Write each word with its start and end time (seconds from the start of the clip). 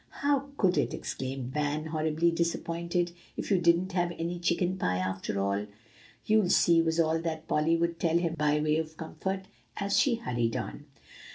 "How 0.25 0.49
could 0.57 0.79
it," 0.79 0.95
exclaimed 0.95 1.53
Van, 1.53 1.85
horribly 1.85 2.31
disappointed, 2.31 3.11
"if 3.37 3.51
you 3.51 3.59
didn't 3.59 3.91
have 3.91 4.11
any 4.17 4.39
chicken 4.39 4.75
pie, 4.75 4.97
after 4.97 5.39
all?" 5.39 5.67
"You'll 6.25 6.49
see," 6.49 6.81
was 6.81 6.99
all 6.99 7.19
that 7.19 7.47
Polly 7.47 7.77
would 7.77 7.99
tell 7.99 8.17
him 8.17 8.33
by 8.33 8.59
way 8.59 8.77
of 8.77 8.97
comfort, 8.97 9.41
as 9.77 9.99
she 9.99 10.15
hurried 10.15 10.55
on. 10.57 10.85